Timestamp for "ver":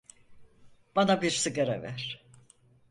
1.81-2.23